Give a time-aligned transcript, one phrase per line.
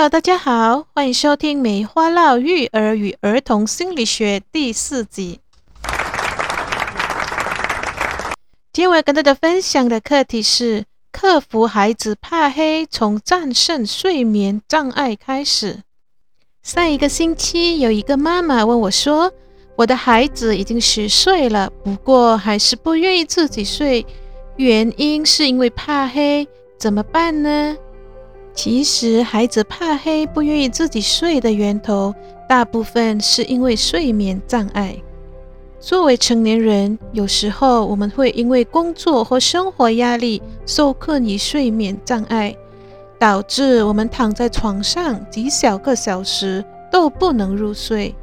[0.00, 5.40] Hello，大家好，欢迎收听《梅花烙育儿与儿童心理学》第四集。
[8.72, 15.80] 今天我要跟大家分享的课题是：克服孩子怕黑，从战胜睡眠障碍开始。
[16.62, 19.30] 上一个星期，有一个妈妈问我说
[19.76, 24.06] ：“我的孩子已经十岁了，不过还是不愿意自己睡，
[24.56, 26.48] 原因是因为怕黑，
[26.78, 27.76] 怎么办呢？”
[28.54, 32.14] 其实，孩子怕黑、不愿意自己睡的源头，
[32.48, 34.96] 大部分是因为睡眠障碍。
[35.78, 42.54] 作为成年人，有时候我们会因为工作或生活压力，受困于睡眠障碍，
[43.18, 46.62] 导致我们躺在床上几小个小时
[46.92, 48.14] 都不能入睡；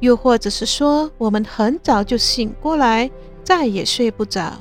[0.00, 3.10] 又或者是说，我们很早就醒过来，
[3.44, 4.54] 再也睡不着。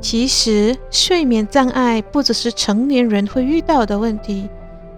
[0.00, 4.48] 其实，睡眠障碍不只是成年人会遇到的问题，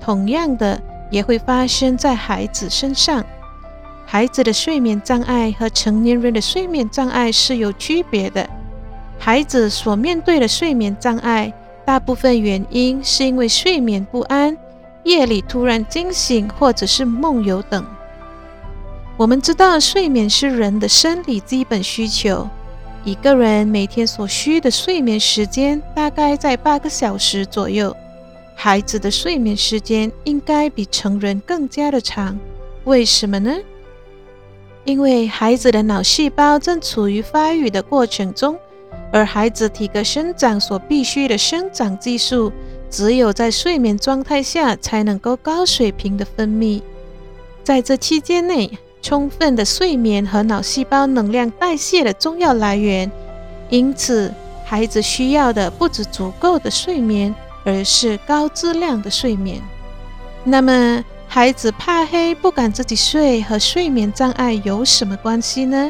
[0.00, 0.80] 同样的
[1.10, 3.24] 也会发生在孩子身上。
[4.04, 8.48] 孩子的睡眠障碍和成年人的睡眠障碍是有区别的。
[9.18, 11.52] 孩子所面对的睡眠障碍，
[11.84, 14.56] 大部分原因是因为睡眠不安、
[15.04, 17.84] 夜里突然惊醒或者是梦游等。
[19.16, 22.48] 我们知道，睡眠是人的生理基本需求。
[23.06, 27.96] 一个人每天所需的睡眠时间大概在八个小时左右。
[28.56, 32.36] 孩子的睡眠时间应该比成人更加的长，
[32.82, 33.54] 为什么呢？
[34.84, 38.58] 因为孩子的脑细胞正处于发育的过程中，
[39.12, 42.52] 而孩子体格生长所必需的生长激素，
[42.90, 46.82] 只有在睡眠状态下才能够高水平的分泌。
[47.62, 48.76] 在这期间内。
[49.06, 53.08] 充分的睡眠和脑细胞能量代谢的重要来源，
[53.68, 57.32] 因此孩子需要的不止足够的睡眠，
[57.64, 59.62] 而是高质量的睡眠。
[60.42, 65.88] 那么，孩子怕黑不敢自己睡和睡眠障碍有什么关系呢？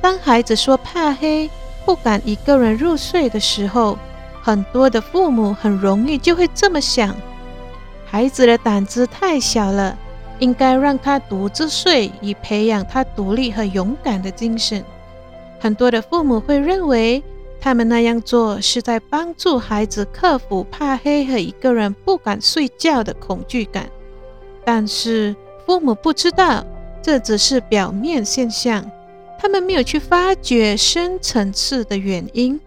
[0.00, 1.50] 当孩子说怕黑
[1.84, 3.98] 不敢一个人入睡的时候，
[4.40, 7.16] 很多的父母很容易就会这么想：
[8.06, 9.98] 孩子的胆子太小了。
[10.38, 14.84] 应该让他独自睡，以培养他独立和勇敢的精神。
[15.58, 17.22] 很多的父母会认为，
[17.60, 23.90] 他们那样做是在帮助孩子克服怕黑和一个人不敢睡觉的恐惧感。
[24.64, 25.34] 但是，
[25.66, 26.64] 父母不知道，
[27.02, 28.88] 这只是表面现象，
[29.38, 32.60] 他们没有去发掘深层次的原因。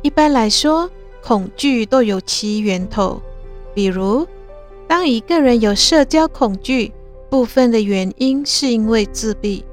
[0.00, 0.90] 一般来说，
[1.22, 3.20] 恐惧都有其源头，
[3.74, 4.26] 比如。
[4.86, 6.92] 当一个人有社交恐惧，
[7.30, 9.64] 部分的原因是因为自闭。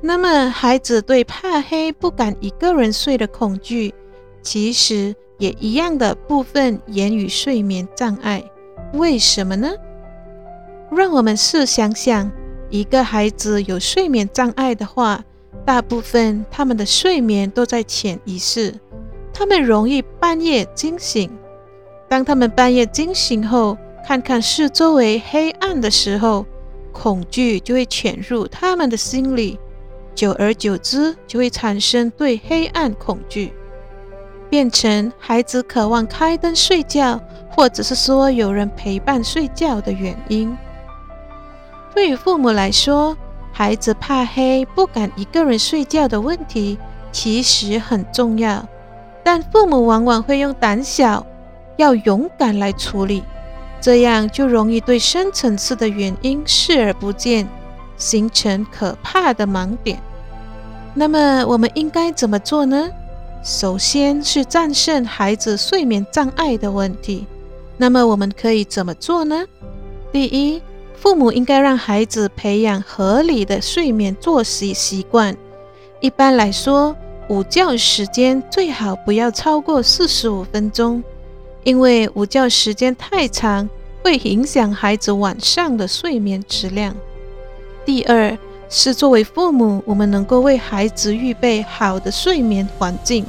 [0.00, 3.94] 那么，孩子对怕黑、不敢一个人睡的恐惧，
[4.42, 8.42] 其实也一样的部分源于睡眠障碍。
[8.94, 9.70] 为什么呢？
[10.90, 12.30] 让我们试想想，
[12.68, 15.22] 一个孩子有睡眠障碍的话，
[15.64, 18.74] 大部分他们的睡眠都在潜意识，
[19.32, 21.30] 他们容易半夜惊醒。
[22.08, 26.44] 当他们半夜惊醒后，看看四周围黑暗的时候，
[26.92, 29.58] 恐惧就会潜入他们的心里，
[30.14, 33.52] 久而久之就会产生对黑暗恐惧，
[34.50, 37.20] 变成孩子渴望开灯睡觉，
[37.50, 40.54] 或者是说有人陪伴睡觉的原因。
[41.94, 43.16] 对于父母来说，
[43.52, 46.78] 孩子怕黑、不敢一个人睡觉的问题
[47.12, 48.66] 其实很重要，
[49.22, 51.24] 但父母往往会用胆小、
[51.76, 53.22] 要勇敢来处理。
[53.82, 57.48] 这样就容易对深层次的原因视而不见，
[57.96, 60.00] 形成可怕的盲点。
[60.94, 62.88] 那么我们应该怎么做呢？
[63.42, 67.26] 首先是战胜孩子睡眠障碍的问题。
[67.76, 69.44] 那么我们可以怎么做呢？
[70.12, 70.62] 第一，
[70.94, 75.36] 父母应该让孩子培养合理的睡眠作息习惯。
[76.00, 76.94] 一般来说，
[77.28, 81.02] 午觉时间最好不要超过四十五分钟。
[81.64, 83.68] 因为午觉时间太长，
[84.02, 86.94] 会影响孩子晚上的睡眠质量。
[87.84, 88.36] 第二
[88.68, 93.24] 是作为父母，我们能够为孩子预备好的睡眠环境。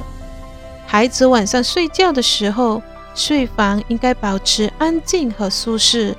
[0.86, 2.82] 孩子晚上睡觉的时候，
[3.14, 6.16] 睡房应该保持安静和舒适，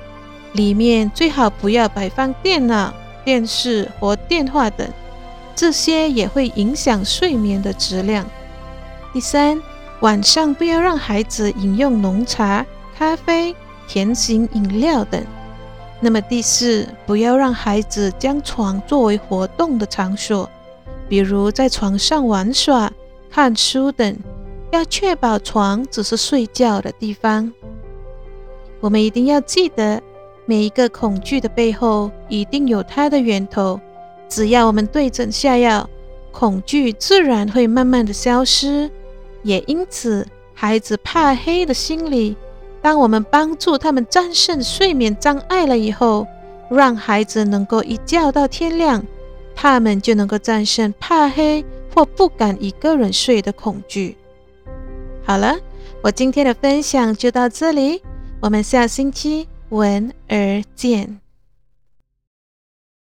[0.52, 4.88] 里面最好不要摆放电脑、电视或电话等，
[5.54, 8.24] 这些也会影响睡眠的质量。
[9.12, 9.60] 第三。
[10.00, 12.64] 晚上不要让孩子饮用浓茶、
[12.96, 13.54] 咖啡、
[13.88, 15.22] 甜型饮料等。
[16.00, 20.48] 那么第四，不要让孩子将床作为活动的场所，
[21.08, 22.92] 比如在床上玩耍、
[23.30, 24.16] 看书等。
[24.72, 27.50] 要确保床只是睡觉的地方。
[28.80, 30.02] 我们一定要记得，
[30.44, 33.80] 每一个恐惧的背后一定有它的源头。
[34.28, 35.88] 只要我们对症下药，
[36.32, 38.90] 恐惧自然会慢慢的消失。
[39.46, 42.36] 也因此，孩子怕黑的心理，
[42.82, 46.26] 当我们帮助他们战胜睡眠障碍了以后，
[46.68, 49.04] 让孩子能够一觉到天亮，
[49.54, 51.64] 他们就能够战胜怕黑
[51.94, 54.16] 或不敢一个人睡的恐惧。
[55.24, 55.56] 好了，
[56.02, 58.02] 我今天的分享就到这里，
[58.40, 61.20] 我们下星期闻而见。